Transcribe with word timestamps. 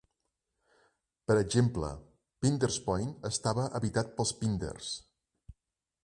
Per 1.31 1.35
exemple, 1.41 1.89
Pinder's 2.45 2.79
Point 2.87 3.11
estava 3.29 3.67
habitat 3.81 4.09
pels 4.17 4.33
pinders. 4.39 4.89